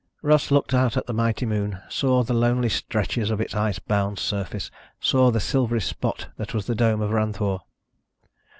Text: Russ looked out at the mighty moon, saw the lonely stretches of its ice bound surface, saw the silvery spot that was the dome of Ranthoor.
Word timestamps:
Russ 0.23 0.49
looked 0.49 0.73
out 0.73 0.97
at 0.97 1.05
the 1.05 1.13
mighty 1.13 1.45
moon, 1.45 1.77
saw 1.87 2.23
the 2.23 2.33
lonely 2.33 2.69
stretches 2.69 3.29
of 3.29 3.39
its 3.39 3.53
ice 3.53 3.77
bound 3.77 4.17
surface, 4.17 4.71
saw 4.99 5.29
the 5.29 5.39
silvery 5.39 5.79
spot 5.79 6.27
that 6.37 6.55
was 6.55 6.65
the 6.65 6.73
dome 6.73 7.01
of 7.03 7.11
Ranthoor. 7.11 7.61